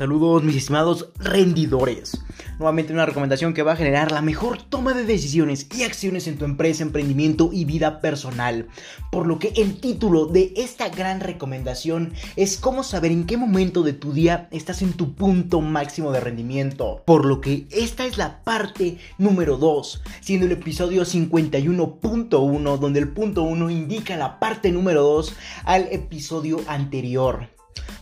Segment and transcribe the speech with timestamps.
[0.00, 2.24] Saludos mis estimados rendidores.
[2.58, 6.38] Nuevamente una recomendación que va a generar la mejor toma de decisiones y acciones en
[6.38, 8.68] tu empresa, emprendimiento y vida personal.
[9.12, 13.82] Por lo que el título de esta gran recomendación es cómo saber en qué momento
[13.82, 17.02] de tu día estás en tu punto máximo de rendimiento.
[17.04, 23.08] Por lo que esta es la parte número 2, siendo el episodio 51.1 donde el
[23.08, 25.34] punto 1 indica la parte número 2
[25.66, 27.59] al episodio anterior.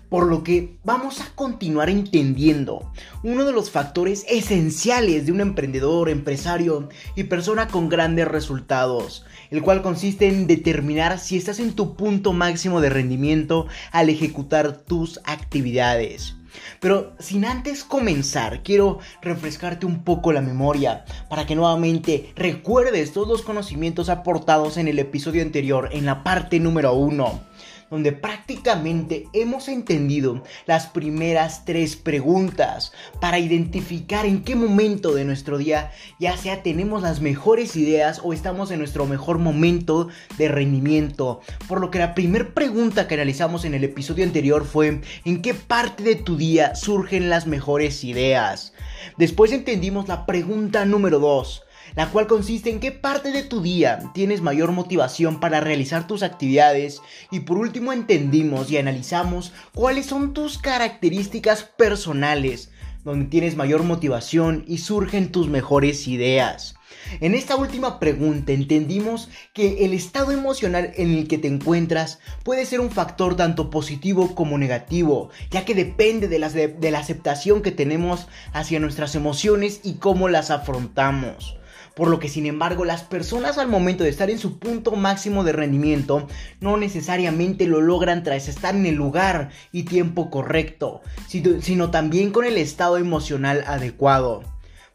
[0.08, 2.90] Por lo que vamos a continuar entendiendo
[3.22, 9.62] uno de los factores esenciales de un emprendedor, empresario y persona con grandes resultados, el
[9.62, 15.20] cual consiste en determinar si estás en tu punto máximo de rendimiento al ejecutar tus
[15.24, 16.36] actividades.
[16.80, 23.28] Pero sin antes comenzar, quiero refrescarte un poco la memoria para que nuevamente recuerdes todos
[23.28, 27.48] los conocimientos aportados en el episodio anterior, en la parte número 1
[27.90, 35.58] donde prácticamente hemos entendido las primeras tres preguntas para identificar en qué momento de nuestro
[35.58, 41.40] día ya sea tenemos las mejores ideas o estamos en nuestro mejor momento de rendimiento.
[41.66, 45.54] Por lo que la primera pregunta que analizamos en el episodio anterior fue ¿en qué
[45.54, 48.72] parte de tu día surgen las mejores ideas?
[49.16, 51.64] Después entendimos la pregunta número 2
[51.96, 56.22] la cual consiste en qué parte de tu día tienes mayor motivación para realizar tus
[56.22, 62.70] actividades y por último entendimos y analizamos cuáles son tus características personales
[63.04, 66.74] donde tienes mayor motivación y surgen tus mejores ideas.
[67.20, 72.66] En esta última pregunta entendimos que el estado emocional en el que te encuentras puede
[72.66, 77.62] ser un factor tanto positivo como negativo, ya que depende de la, de la aceptación
[77.62, 81.57] que tenemos hacia nuestras emociones y cómo las afrontamos
[81.98, 85.42] por lo que sin embargo las personas al momento de estar en su punto máximo
[85.42, 86.28] de rendimiento
[86.60, 92.44] no necesariamente lo logran tras estar en el lugar y tiempo correcto, sino también con
[92.44, 94.44] el estado emocional adecuado.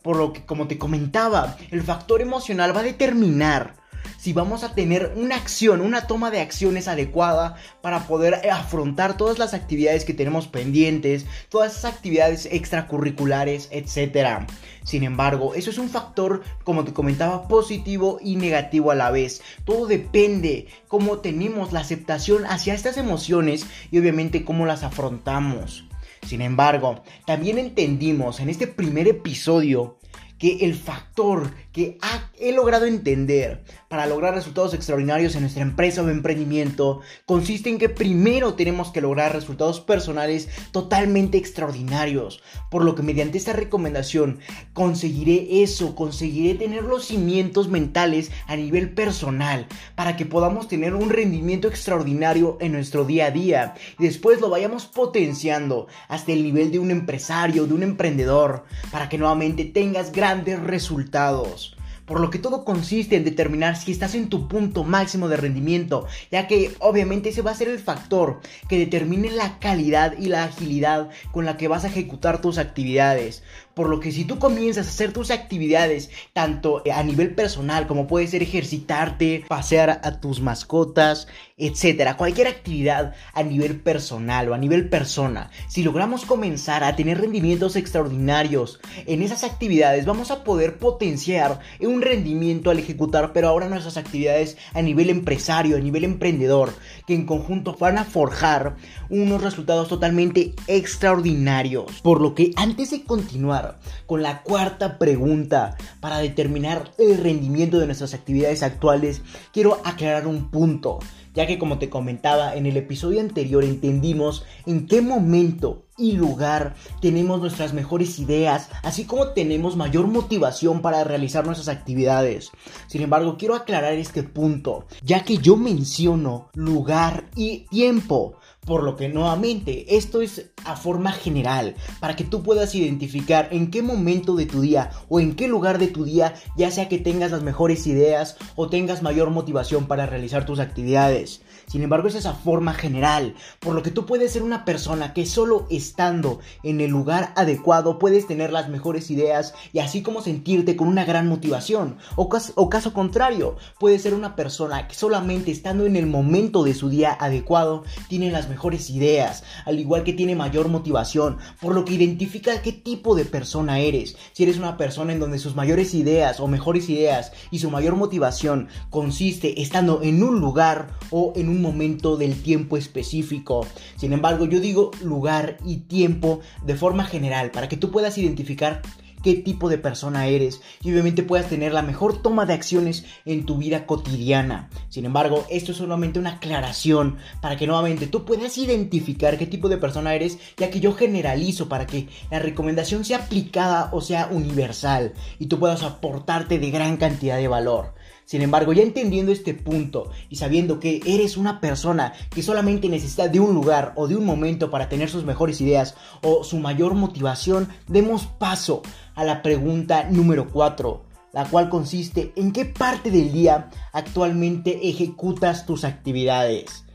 [0.01, 3.82] Por lo que, como te comentaba, el factor emocional va a determinar
[4.17, 9.39] si vamos a tener una acción, una toma de acciones adecuada para poder afrontar todas
[9.39, 14.47] las actividades que tenemos pendientes, todas esas actividades extracurriculares, etc.
[14.83, 19.41] Sin embargo, eso es un factor, como te comentaba, positivo y negativo a la vez.
[19.65, 25.85] Todo depende cómo tenemos la aceptación hacia estas emociones y obviamente cómo las afrontamos.
[26.25, 29.97] Sin embargo, también entendimos en este primer episodio
[30.37, 31.97] que el factor que
[32.39, 33.63] he logrado entender
[33.93, 39.01] para lograr resultados extraordinarios en nuestra empresa o emprendimiento consiste en que primero tenemos que
[39.01, 42.41] lograr resultados personales totalmente extraordinarios.
[42.71, 44.39] Por lo que mediante esta recomendación
[44.73, 51.11] conseguiré eso, conseguiré tener los cimientos mentales a nivel personal para que podamos tener un
[51.11, 56.71] rendimiento extraordinario en nuestro día a día y después lo vayamos potenciando hasta el nivel
[56.71, 62.39] de un empresario, de un emprendedor, para que nuevamente tengas grandes resultados por lo que
[62.39, 67.29] todo consiste en determinar si estás en tu punto máximo de rendimiento, ya que obviamente
[67.29, 71.57] ese va a ser el factor que determine la calidad y la agilidad con la
[71.57, 73.43] que vas a ejecutar tus actividades.
[73.73, 78.05] Por lo que si tú comienzas a hacer tus actividades, tanto a nivel personal como
[78.05, 81.27] puede ser ejercitarte, pasear a tus mascotas,
[81.57, 87.21] etcétera, cualquier actividad a nivel personal o a nivel persona, si logramos comenzar a tener
[87.21, 93.69] rendimientos extraordinarios en esas actividades, vamos a poder potenciar un rendimiento al ejecutar, pero ahora
[93.69, 96.73] nuestras actividades a nivel empresario, a nivel emprendedor,
[97.05, 98.75] que en conjunto van a forjar
[99.09, 102.01] unos resultados totalmente extraordinarios.
[102.01, 107.85] Por lo que antes de continuar, con la cuarta pregunta para determinar el rendimiento de
[107.85, 109.21] nuestras actividades actuales,
[109.51, 110.99] quiero aclarar un punto,
[111.33, 116.75] ya que como te comentaba en el episodio anterior entendimos en qué momento y lugar
[117.01, 122.49] tenemos nuestras mejores ideas, así como tenemos mayor motivación para realizar nuestras actividades.
[122.87, 128.95] Sin embargo, quiero aclarar este punto, ya que yo menciono lugar y tiempo por lo
[128.95, 134.35] que nuevamente, esto es a forma general, para que tú puedas identificar en qué momento
[134.35, 137.43] de tu día o en qué lugar de tu día, ya sea que tengas las
[137.43, 141.41] mejores ideas o tengas mayor motivación para realizar tus actividades.
[141.67, 145.25] Sin embargo, es esa forma general, por lo que tú puedes ser una persona que
[145.25, 150.75] solo estando en el lugar adecuado puedes tener las mejores ideas y así como sentirte
[150.75, 151.97] con una gran motivación.
[152.15, 156.73] O, o caso contrario, puedes ser una persona que solamente estando en el momento de
[156.73, 161.85] su día adecuado tiene las mejores ideas, al igual que tiene mayor motivación, por lo
[161.85, 164.15] que identifica qué tipo de persona eres.
[164.33, 167.95] Si eres una persona en donde sus mayores ideas o mejores ideas y su mayor
[167.95, 173.65] motivación consiste estando en un lugar o en un momento del tiempo específico.
[173.97, 178.81] Sin embargo, yo digo lugar y tiempo de forma general para que tú puedas identificar
[179.23, 183.45] qué tipo de persona eres y obviamente puedas tener la mejor toma de acciones en
[183.45, 184.69] tu vida cotidiana.
[184.89, 189.69] Sin embargo, esto es solamente una aclaración para que nuevamente tú puedas identificar qué tipo
[189.69, 194.27] de persona eres, ya que yo generalizo para que la recomendación sea aplicada o sea
[194.29, 197.93] universal y tú puedas aportarte de gran cantidad de valor.
[198.33, 203.27] Sin embargo, ya entendiendo este punto y sabiendo que eres una persona que solamente necesita
[203.27, 205.93] de un lugar o de un momento para tener sus mejores ideas
[206.23, 208.81] o su mayor motivación, demos paso
[209.13, 215.67] a la pregunta número 4, la cual consiste en qué parte del día actualmente ejecutas
[215.67, 216.85] tus actividades.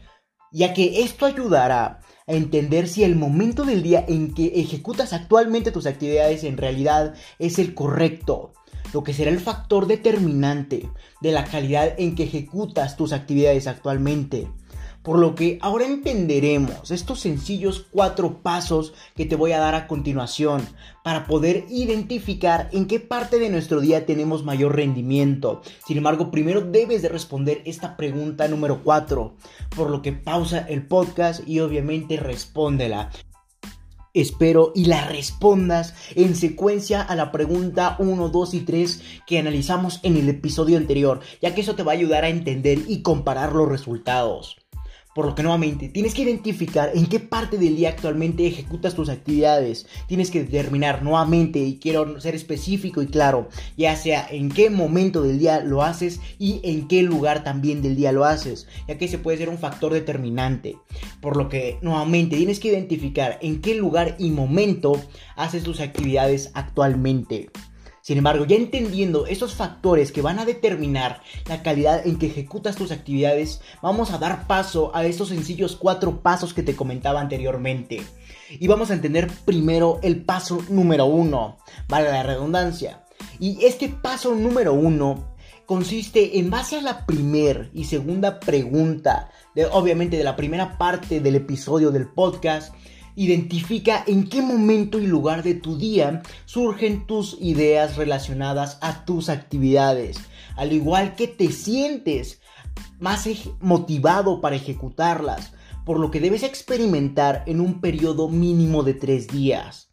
[0.51, 5.71] Ya que esto ayudará a entender si el momento del día en que ejecutas actualmente
[5.71, 8.55] tus actividades en realidad es el correcto
[8.93, 10.89] lo que será el factor determinante
[11.21, 14.49] de la calidad en que ejecutas tus actividades actualmente.
[15.03, 19.87] Por lo que ahora entenderemos estos sencillos cuatro pasos que te voy a dar a
[19.87, 20.61] continuación
[21.03, 25.63] para poder identificar en qué parte de nuestro día tenemos mayor rendimiento.
[25.87, 29.35] Sin embargo, primero debes de responder esta pregunta número 4,
[29.75, 33.11] por lo que pausa el podcast y obviamente respóndela.
[34.19, 40.01] Espero y la respondas en secuencia a la pregunta 1, 2 y 3 que analizamos
[40.03, 43.53] en el episodio anterior, ya que eso te va a ayudar a entender y comparar
[43.53, 44.58] los resultados.
[45.19, 49.09] Por lo que nuevamente tienes que identificar en qué parte del día actualmente ejecutas tus
[49.09, 49.89] actividades.
[50.07, 55.23] Tienes que determinar nuevamente, y quiero ser específico y claro, ya sea en qué momento
[55.23, 59.07] del día lo haces y en qué lugar también del día lo haces, ya que
[59.07, 60.77] ese puede ser un factor determinante.
[61.21, 65.03] Por lo que nuevamente tienes que identificar en qué lugar y momento
[65.35, 67.51] haces tus actividades actualmente.
[68.09, 72.75] Sin embargo, ya entendiendo estos factores que van a determinar la calidad en que ejecutas
[72.75, 78.03] tus actividades, vamos a dar paso a estos sencillos cuatro pasos que te comentaba anteriormente.
[78.49, 83.05] Y vamos a entender primero el paso número uno, vale la redundancia.
[83.39, 89.67] Y este paso número uno consiste en base a la primera y segunda pregunta, de,
[89.67, 92.73] obviamente de la primera parte del episodio del podcast,
[93.19, 99.29] Identifica en qué momento y lugar de tu día surgen tus ideas relacionadas a tus
[99.29, 100.19] actividades,
[100.55, 102.41] al igual que te sientes
[103.01, 103.29] más
[103.59, 105.53] motivado para ejecutarlas,
[105.85, 109.91] por lo que debes experimentar en un periodo mínimo de tres días.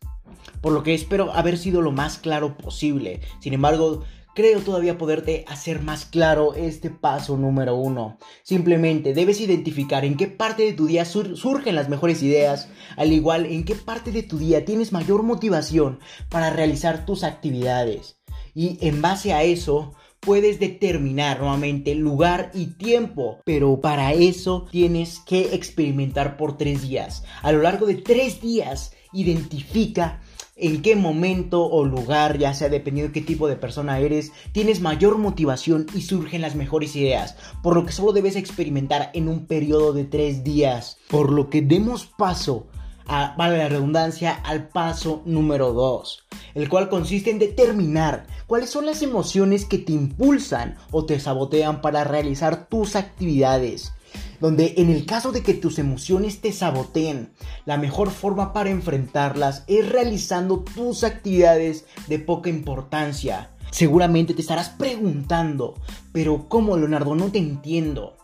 [0.62, 3.22] Por lo que espero haber sido lo más claro posible.
[3.40, 4.04] Sin embargo,
[4.36, 8.20] creo todavía poderte hacer más claro este paso número uno.
[8.44, 13.46] Simplemente debes identificar en qué parte de tu día surgen las mejores ideas, al igual
[13.46, 16.00] en qué parte de tu día tienes mayor motivación
[16.30, 18.20] para realizar tus actividades.
[18.54, 25.20] Y en base a eso, puedes determinar nuevamente lugar y tiempo, pero para eso tienes
[25.20, 27.24] que experimentar por tres días.
[27.42, 30.22] A lo largo de tres días, identifica
[30.56, 34.80] en qué momento o lugar, ya sea dependiendo de qué tipo de persona eres, tienes
[34.80, 39.48] mayor motivación y surgen las mejores ideas, por lo que solo debes experimentar en un
[39.48, 40.98] periodo de tres días.
[41.10, 42.68] Por lo que demos paso
[43.06, 46.26] a, vale la redundancia, al paso número 2,
[46.56, 51.82] el cual consiste en determinar cuáles son las emociones que te impulsan o te sabotean
[51.82, 53.95] para realizar tus actividades
[54.40, 57.32] donde en el caso de que tus emociones te saboteen,
[57.66, 63.52] la mejor forma para enfrentarlas es realizando tus actividades de poca importancia.
[63.72, 65.76] Seguramente te estarás preguntando,
[66.12, 67.16] pero ¿cómo Leonardo?
[67.16, 68.16] No te entiendo.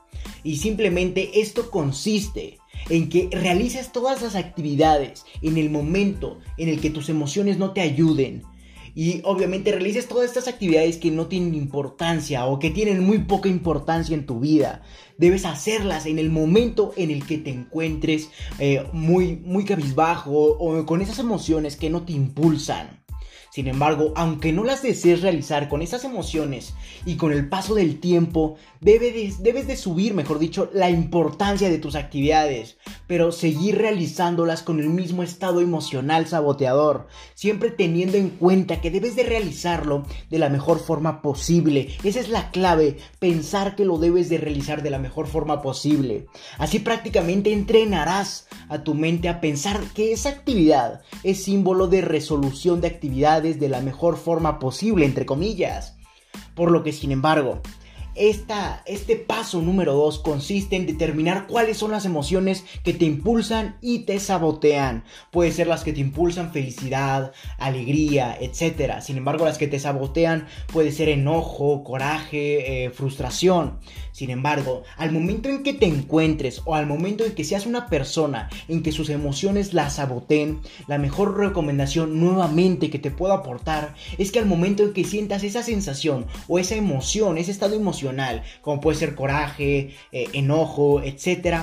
[0.43, 6.79] Y simplemente esto consiste en que realices todas las actividades en el momento en el
[6.79, 8.43] que tus emociones no te ayuden,
[8.95, 13.49] y obviamente realices todas estas actividades que no tienen importancia o que tienen muy poca
[13.49, 14.83] importancia en tu vida.
[15.17, 18.29] Debes hacerlas en el momento en el que te encuentres
[18.59, 23.00] eh, muy, muy cabizbajo o con esas emociones que no te impulsan.
[23.51, 26.73] Sin embargo, aunque no las desees realizar con esas emociones
[27.05, 31.95] y con el paso del tiempo, debes de, subir, mejor dicho, la importancia de tus
[31.95, 32.77] actividades,
[33.07, 39.17] pero seguir realizándolas con el mismo estado emocional saboteador, siempre teniendo en cuenta que debes
[39.17, 41.89] de realizarlo de la mejor forma posible.
[42.05, 46.27] Esa es la clave, pensar que lo debes de realizar de la mejor forma posible.
[46.57, 52.79] Así prácticamente entrenarás a tu mente a pensar que esa actividad es símbolo de resolución
[52.79, 55.97] de actividades de la mejor forma posible, entre comillas.
[56.55, 57.61] Por lo que, sin embargo,
[58.15, 63.77] esta, este paso número 2 consiste en determinar cuáles son las emociones que te impulsan
[63.81, 65.03] y te sabotean.
[65.31, 69.01] Puede ser las que te impulsan felicidad, alegría, etc.
[69.01, 73.79] Sin embargo, las que te sabotean puede ser enojo, coraje, eh, frustración.
[74.11, 77.87] Sin embargo, al momento en que te encuentres o al momento en que seas una
[77.87, 83.95] persona en que sus emociones la saboteen, la mejor recomendación nuevamente que te puedo aportar
[84.17, 88.00] es que al momento en que sientas esa sensación o esa emoción, ese estado emocional,
[88.61, 91.57] como puede ser coraje, eh, enojo, etc.,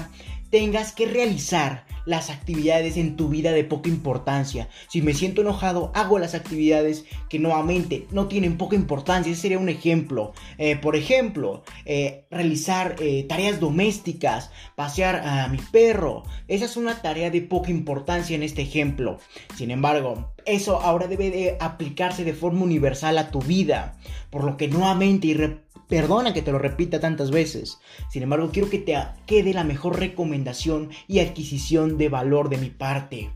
[0.50, 4.70] tengas que realizar las actividades en tu vida de poca importancia.
[4.88, 9.30] Si me siento enojado, hago las actividades que nuevamente no tienen poca importancia.
[9.30, 10.32] Ese sería un ejemplo.
[10.56, 12.96] Eh, por ejemplo, eh, realizar
[13.28, 16.22] tareas domésticas, pasear a mi perro.
[16.46, 19.18] Esa es una tarea de poca importancia en este ejemplo.
[19.54, 23.96] Sin embargo, eso ahora debe de aplicarse de forma universal a tu vida.
[24.30, 25.34] Por lo que nuevamente y
[25.88, 27.78] Perdona que te lo repita tantas veces.
[28.10, 32.68] Sin embargo, quiero que te quede la mejor recomendación y adquisición de valor de mi
[32.68, 33.30] parte.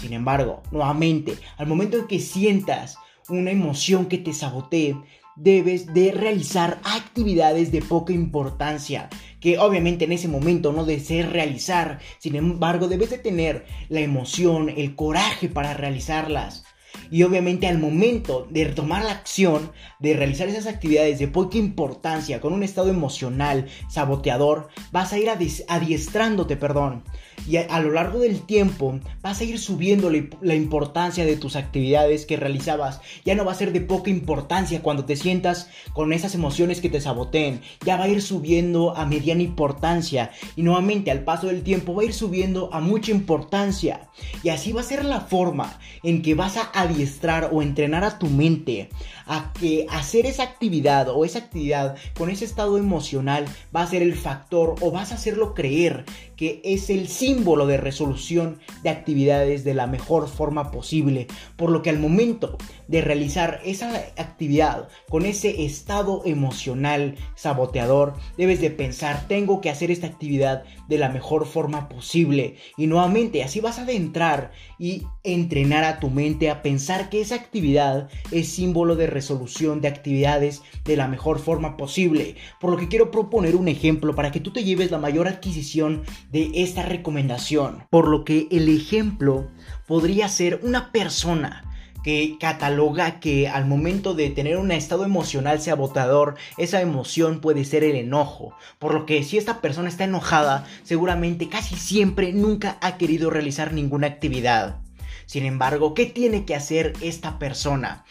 [0.00, 4.96] Sin embargo, nuevamente, al momento en que sientas una emoción que te sabotee,
[5.36, 9.08] debes de realizar actividades de poca importancia,
[9.40, 14.68] que obviamente en ese momento no desees realizar, sin embargo debes de tener la emoción,
[14.68, 16.64] el coraje para realizarlas.
[17.10, 22.40] Y obviamente al momento de tomar la acción, de realizar esas actividades de poca importancia,
[22.40, 25.28] con un estado emocional saboteador, vas a ir
[25.68, 27.04] adiestrándote, perdón,
[27.48, 32.24] y a, lo largo del tiempo vas a ir subiendo la, importancia de tus actividades
[32.24, 33.00] que realizabas.
[33.24, 36.88] Ya no va a ser de poca importancia cuando te sientas con esas emociones que
[36.88, 37.60] te saboteen.
[37.84, 40.30] Ya va a ir subiendo a mediana importancia.
[40.54, 44.08] Y nuevamente al paso del tiempo va a ir subiendo a mucha importancia.
[44.44, 48.18] Y así va a ser la forma en que vas a adiestrar o entrenar a
[48.18, 48.90] tu mente
[49.26, 54.02] a que hacer esa actividad o esa actividad con ese estado emocional va a ser
[54.02, 56.04] el factor o vas a hacerlo creer
[56.36, 61.28] que es el símbolo de resolución de actividades de la mejor forma posible.
[61.56, 62.58] Por lo que al momento
[62.88, 69.92] de realizar esa actividad con ese estado emocional saboteador, debes de pensar, tengo que hacer
[69.92, 72.56] esta actividad de la mejor forma posible.
[72.76, 77.36] Y nuevamente, así vas a adentrar y entrenar a tu mente a pensar que esa
[77.36, 82.36] actividad es símbolo de resolución de actividades de la mejor forma posible.
[82.60, 86.02] Por lo que quiero proponer un ejemplo para que tú te lleves la mayor adquisición
[86.30, 87.84] de esta recomendación.
[87.90, 89.48] Por lo que el ejemplo
[89.86, 91.68] podría ser una persona
[92.02, 97.84] que cataloga que al momento de tener un estado emocional sabotador, esa emoción puede ser
[97.84, 98.54] el enojo.
[98.78, 103.72] Por lo que si esta persona está enojada, seguramente casi siempre nunca ha querido realizar
[103.72, 104.80] ninguna actividad.
[105.26, 108.04] Sin embargo, ¿qué tiene que hacer esta persona?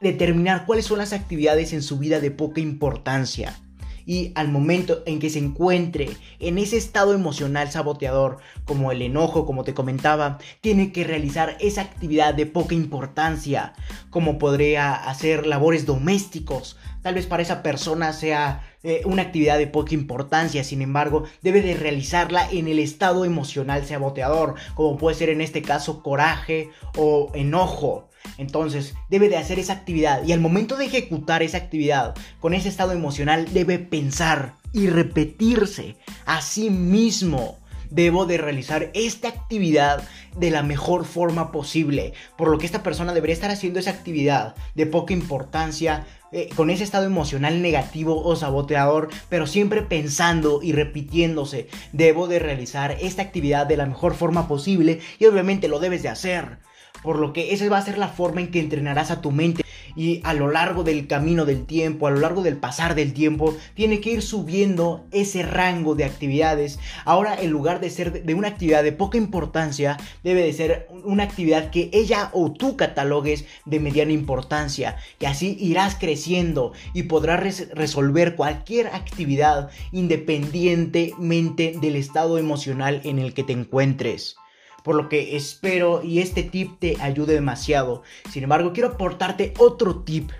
[0.00, 3.61] Determinar cuáles son las actividades en su vida de poca importancia
[4.06, 6.08] y al momento en que se encuentre
[6.40, 11.82] en ese estado emocional saboteador como el enojo, como te comentaba, tiene que realizar esa
[11.82, 13.74] actividad de poca importancia,
[14.10, 16.76] como podría hacer labores domésticos.
[17.02, 21.62] Tal vez para esa persona sea eh, una actividad de poca importancia, sin embargo, debe
[21.62, 27.30] de realizarla en el estado emocional saboteador, como puede ser en este caso coraje o
[27.34, 28.08] enojo.
[28.38, 32.68] Entonces, debe de hacer esa actividad y al momento de ejecutar esa actividad con ese
[32.68, 37.58] estado emocional debe pensar y repetirse a sí mismo.
[37.90, 40.02] Debo de realizar esta actividad
[40.36, 44.54] de la mejor forma posible, por lo que esta persona debería estar haciendo esa actividad
[44.74, 50.72] de poca importancia, eh, con ese estado emocional negativo o saboteador, pero siempre pensando y
[50.72, 56.02] repitiéndose, debo de realizar esta actividad de la mejor forma posible y obviamente lo debes
[56.02, 56.56] de hacer.
[57.02, 59.64] Por lo que esa va a ser la forma en que entrenarás a tu mente.
[59.94, 63.54] Y a lo largo del camino del tiempo, a lo largo del pasar del tiempo,
[63.74, 66.78] tiene que ir subiendo ese rango de actividades.
[67.04, 71.24] Ahora, en lugar de ser de una actividad de poca importancia, debe de ser una
[71.24, 74.96] actividad que ella o tú catalogues de mediana importancia.
[75.20, 83.34] Y así irás creciendo y podrás resolver cualquier actividad independientemente del estado emocional en el
[83.34, 84.36] que te encuentres
[84.82, 88.02] por lo que espero y este tip te ayude demasiado.
[88.30, 90.30] Sin embargo, quiero aportarte otro tip.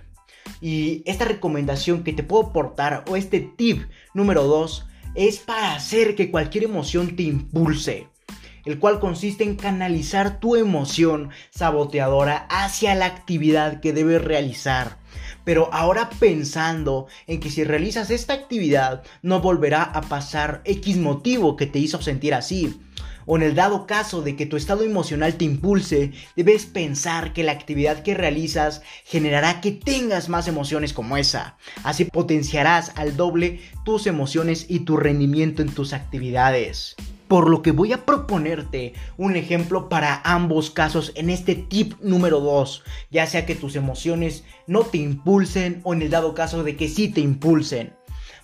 [0.61, 3.83] Y esta recomendación que te puedo aportar o este tip
[4.15, 8.09] número 2 es para hacer que cualquier emoción te impulse
[8.65, 14.99] el cual consiste en canalizar tu emoción saboteadora hacia la actividad que debes realizar.
[15.45, 21.57] Pero ahora pensando en que si realizas esta actividad no volverá a pasar X motivo
[21.57, 22.81] que te hizo sentir así
[23.27, 27.45] o en el dado caso de que tu estado emocional te impulse, debes pensar que
[27.45, 31.57] la actividad que realizas generará que tengas más emociones como esa.
[31.85, 36.97] Así potenciarás al doble tus emociones y tu rendimiento en tus actividades.
[37.29, 42.41] Por lo que voy a proponerte un ejemplo para ambos casos en este tip número
[42.41, 46.77] 2, ya sea que tus emociones no te impulsen o en el dado caso de
[46.77, 47.95] que sí te impulsen.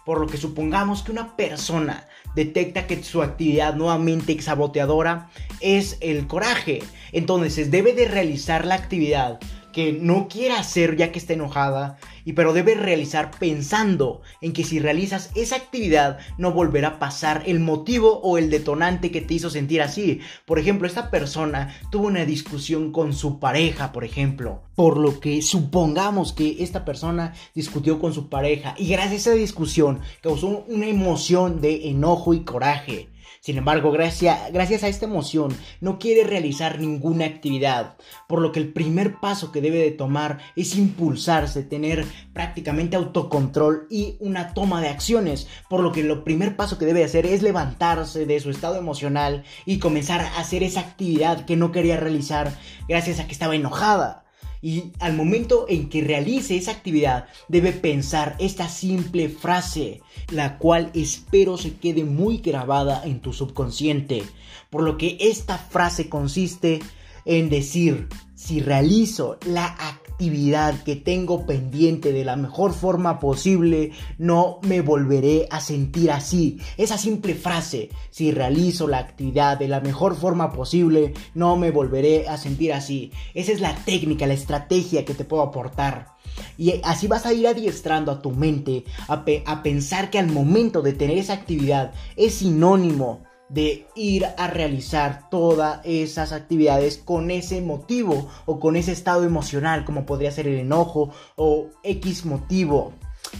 [0.07, 5.29] Por lo que supongamos que una persona detecta que su actividad nuevamente saboteadora
[5.61, 6.81] es el coraje.
[7.13, 9.41] Entonces debe de realizar la actividad
[9.73, 14.65] que no quiere hacer ya que está enojada, y pero debe realizar pensando en que
[14.65, 19.35] si realizas esa actividad no volverá a pasar el motivo o el detonante que te
[19.35, 20.21] hizo sentir así.
[20.45, 25.43] Por ejemplo, esta persona tuvo una discusión con su pareja, por ejemplo, por lo que
[25.43, 30.87] supongamos que esta persona discutió con su pareja y gracias a esa discusión causó una
[30.87, 33.09] emoción de enojo y coraje.
[33.49, 38.75] Sin embargo, gracias, a esta emoción, no quiere realizar ninguna actividad, por lo que el
[38.75, 44.89] primer paso que debe de tomar es impulsarse, tener prácticamente autocontrol y una toma de
[44.89, 48.77] acciones, por lo que el primer paso que debe hacer es levantarse de su estado
[48.77, 52.53] emocional y comenzar a hacer esa actividad que no quería realizar
[52.87, 54.28] gracias a que estaba enojada.
[54.61, 60.01] Y al momento en que realice esa actividad, debe pensar esta simple frase,
[60.31, 64.25] la cual espero se quede muy grabada en tu subconsciente.
[64.71, 66.81] Por lo que esta frase consiste
[67.25, 73.93] en decir, si realizo la actividad, actividad que tengo pendiente de la mejor forma posible,
[74.19, 76.59] no me volveré a sentir así.
[76.77, 82.27] Esa simple frase, si realizo la actividad de la mejor forma posible, no me volveré
[82.27, 83.13] a sentir así.
[83.33, 86.17] Esa es la técnica, la estrategia que te puedo aportar.
[86.57, 90.83] Y así vas a ir adiestrando a tu mente a, a pensar que al momento
[90.83, 97.61] de tener esa actividad es sinónimo de ir a realizar todas esas actividades con ese
[97.61, 102.93] motivo o con ese estado emocional, como podría ser el enojo o X motivo.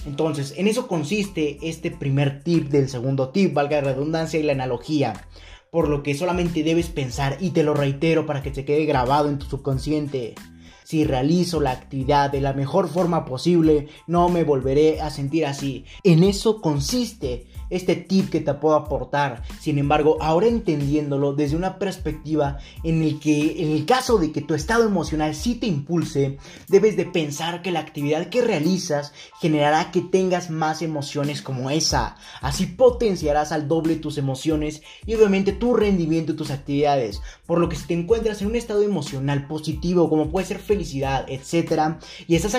[0.07, 4.53] Entonces, en eso consiste este primer tip del segundo tip, valga la redundancia y la
[4.53, 5.27] analogía.
[5.71, 9.29] Por lo que solamente debes pensar, y te lo reitero para que te quede grabado
[9.29, 10.35] en tu subconsciente.
[10.85, 15.85] Si realizo la actividad de la mejor forma posible, no me volveré a sentir así.
[16.03, 19.43] En eso consiste este tip que te puedo aportar.
[19.61, 24.41] Sin embargo, ahora entendiéndolo desde una perspectiva en el que en el caso de que
[24.41, 29.91] tu estado emocional sí te impulse, debes de pensar que la actividad que realizas generará
[29.91, 32.17] que tengas más emociones como esa.
[32.41, 37.21] Así potenciarás al doble tus emociones y obviamente tu rendimiento y tus actividades.
[37.47, 41.27] Por lo que si te encuentras en un estado emocional positivo como puede ser felicidad,
[41.29, 42.57] etcétera, y estás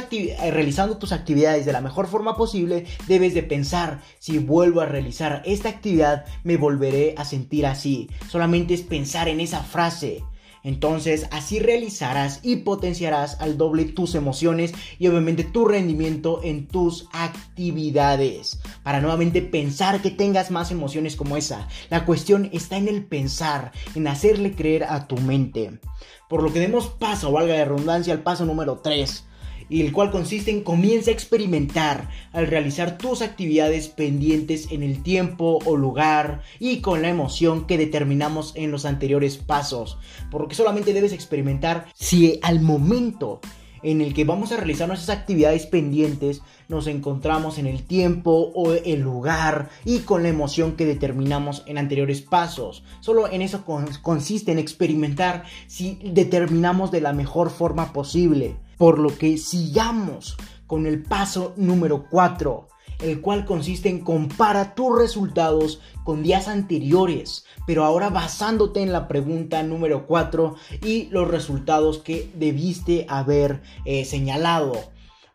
[0.52, 5.42] realizando tus actividades de la mejor forma posible, debes de pensar si vuelvo a realizar
[5.46, 8.10] esta actividad me volveré a sentir así.
[8.28, 10.24] Solamente es pensar en esa frase.
[10.62, 17.08] Entonces así realizarás y potenciarás al doble tus emociones y obviamente tu rendimiento en tus
[17.14, 18.60] actividades.
[18.84, 21.70] Para nuevamente pensar que tengas más emociones como esa.
[21.90, 25.80] La cuestión está en el pensar, en hacerle creer a tu mente.
[26.28, 29.29] Por lo que demos paso, valga la redundancia, al paso número 3
[29.70, 35.04] y el cual consiste en comienza a experimentar al realizar tus actividades pendientes en el
[35.04, 39.98] tiempo o lugar y con la emoción que determinamos en los anteriores pasos,
[40.32, 43.40] porque solamente debes experimentar si al momento
[43.84, 48.74] en el que vamos a realizar nuestras actividades pendientes, nos encontramos en el tiempo o
[48.74, 52.84] el lugar y con la emoción que determinamos en anteriores pasos.
[53.00, 53.64] Solo en eso
[54.02, 58.58] consiste en experimentar si determinamos de la mejor forma posible.
[58.80, 62.70] Por lo que sigamos con el paso número 4
[63.02, 69.08] el cual consiste en compara tus resultados con días anteriores, pero ahora basándote en la
[69.08, 74.74] pregunta número 4 y los resultados que debiste haber eh, señalado.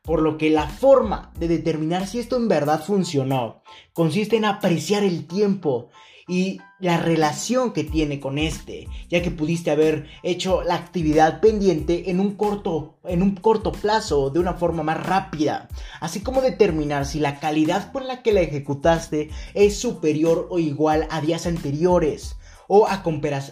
[0.03, 3.63] Por lo que la forma de determinar si esto en verdad funcionó
[3.95, 5.89] consiste en apreciar el tiempo
[6.27, 12.11] y la relación que tiene con este, ya que pudiste haber hecho la actividad pendiente
[12.11, 15.69] en un corto en un corto plazo de una forma más rápida,
[16.01, 21.07] así como determinar si la calidad con la que la ejecutaste es superior o igual
[21.11, 23.03] a días anteriores o a,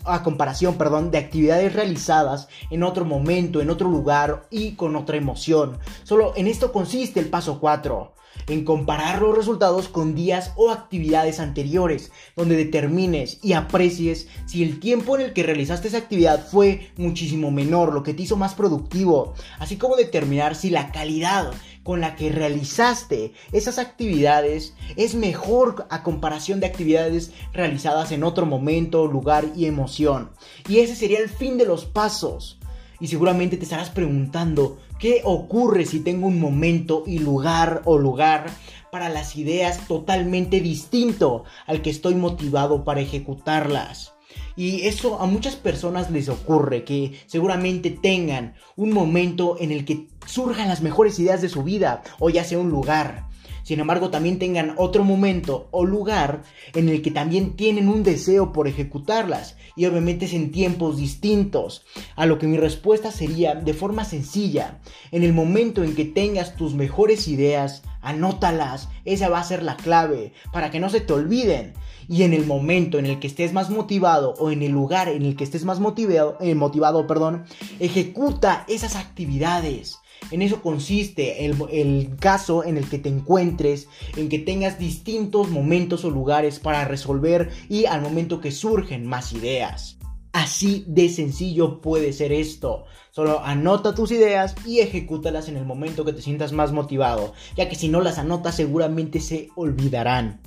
[0.05, 5.19] a, comparación perdón, de actividades realizadas en otro momento, en otro lugar y con otra
[5.19, 5.79] emoción.
[6.03, 8.15] Solo en esto consiste el paso 4
[8.49, 14.81] en comparar los resultados con días o actividades anteriores, donde determines y aprecies si el
[14.81, 18.55] tiempo en el que realizaste esa actividad fue muchísimo menor, lo que te hizo más
[18.55, 25.87] productivo, así como determinar si la calidad con la que realizaste esas actividades es mejor
[25.91, 30.31] a comparación de actividades realizadas en otro momento, lugar y emoción.
[30.69, 32.59] Y ese sería el fin de los pasos.
[33.03, 38.47] Y seguramente te estarás preguntando, ¿qué ocurre si tengo un momento y lugar o lugar
[38.93, 44.13] para las ideas totalmente distinto al que estoy motivado para ejecutarlas?
[44.55, 50.07] Y eso a muchas personas les ocurre, que seguramente tengan un momento en el que
[50.25, 53.32] surjan las mejores ideas de su vida, o ya sea un lugar.
[53.63, 56.43] Sin embargo, también tengan otro momento o lugar
[56.75, 59.57] en el que también tienen un deseo por ejecutarlas.
[59.77, 61.85] Y obviamente es en tiempos distintos.
[62.17, 64.81] A lo que mi respuesta sería de forma sencilla.
[65.11, 68.89] En el momento en que tengas tus mejores ideas, anótalas.
[69.05, 71.73] Esa va a ser la clave para que no se te olviden.
[72.09, 75.23] Y en el momento en el que estés más motivado o en el lugar en
[75.23, 77.45] el que estés más motivado, eh, motivado perdón,
[77.79, 80.02] ejecuta esas actividades.
[80.31, 86.05] En eso consiste el, caso en el que te encuentres, en que tengas distintos momentos
[86.05, 89.99] o lugares para resolver y al momento que surgen más ideas.
[90.33, 92.85] Así de sencillo puede ser esto.
[93.11, 97.69] Solo anota tus ideas y ejecútalas en el momento que te sientas más motivado, ya
[97.69, 100.41] que si no las anotas seguramente se olvidarán.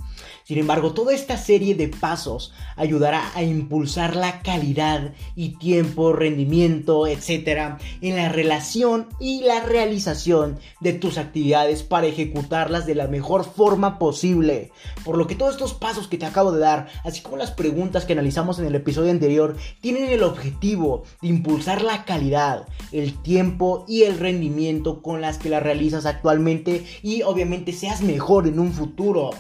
[0.44, 7.08] Sin embargo, toda esta serie de pasos ayudará a impulsar la calidad y tiempo, rendimiento,
[7.08, 7.78] etc.
[8.02, 13.98] en la relación y la realización de tus actividades para ejecutarlas de la mejor forma
[13.98, 14.72] posible.
[15.04, 18.06] Por lo que todos estos pasos que te acabo de dar, así como las preguntas
[18.06, 23.86] que analizamos en el episodio anterior, tienen el objetivo de impulsar la calidad, el tiempo
[23.88, 28.72] y el rendimiento con las que las realizas actualmente y obviamente seas mejor en un
[28.72, 29.32] futuro.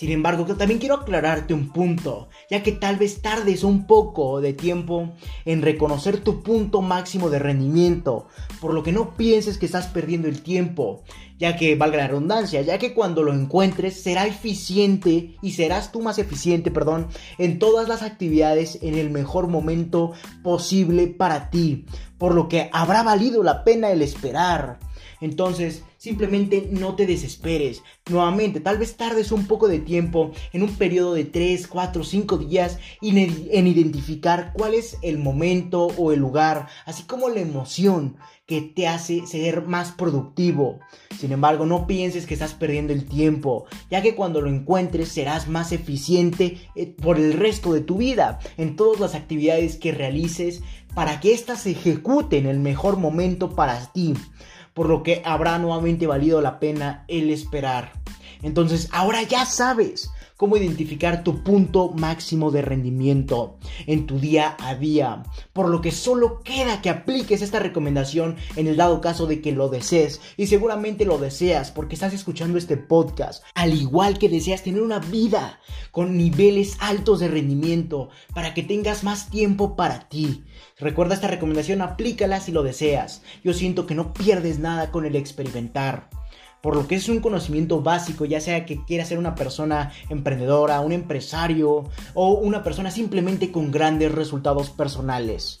[0.00, 4.54] Sin embargo, también quiero aclararte un punto, ya que tal vez tardes un poco de
[4.54, 5.12] tiempo
[5.44, 8.26] en reconocer tu punto máximo de rendimiento,
[8.62, 11.02] por lo que no pienses que estás perdiendo el tiempo,
[11.38, 16.00] ya que valga la redundancia, ya que cuando lo encuentres será eficiente y serás tú
[16.00, 21.84] más eficiente, perdón, en todas las actividades en el mejor momento posible para ti,
[22.16, 24.78] por lo que habrá valido la pena el esperar.
[25.20, 27.82] Entonces, simplemente no te desesperes.
[28.08, 32.38] Nuevamente, tal vez tardes un poco de tiempo en un periodo de 3, 4, 5
[32.38, 38.16] días en identificar cuál es el momento o el lugar, así como la emoción
[38.50, 40.80] que te hace ser más productivo.
[41.16, 45.46] Sin embargo, no pienses que estás perdiendo el tiempo, ya que cuando lo encuentres serás
[45.46, 50.62] más eficiente eh, por el resto de tu vida en todas las actividades que realices
[50.96, 54.14] para que éstas se ejecuten en el mejor momento para ti
[54.80, 57.92] por lo que habrá nuevamente valido la pena el esperar.
[58.40, 60.10] Entonces, ahora ya sabes
[60.40, 65.22] cómo identificar tu punto máximo de rendimiento en tu día a día.
[65.52, 69.52] Por lo que solo queda que apliques esta recomendación en el dado caso de que
[69.52, 70.22] lo desees.
[70.38, 73.44] Y seguramente lo deseas porque estás escuchando este podcast.
[73.54, 79.04] Al igual que deseas tener una vida con niveles altos de rendimiento para que tengas
[79.04, 80.44] más tiempo para ti.
[80.78, 83.20] Recuerda esta recomendación, aplícala si lo deseas.
[83.44, 86.08] Yo siento que no pierdes nada con el experimentar
[86.60, 90.80] por lo que es un conocimiento básico, ya sea que quieras ser una persona emprendedora,
[90.80, 95.60] un empresario o una persona simplemente con grandes resultados personales.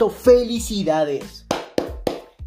[0.09, 1.40] felicidades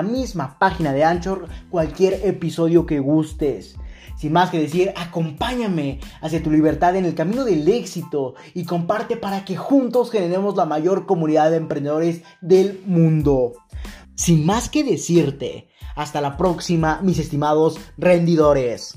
[0.00, 3.76] la misma página de Anchor cualquier episodio que gustes.
[4.16, 9.18] Sin más que decir, acompáñame hacia tu libertad en el camino del éxito y comparte
[9.18, 13.52] para que juntos generemos la mayor comunidad de emprendedores del mundo.
[14.14, 18.94] Sin más que decirte, hasta la próxima, mis estimados rendidores.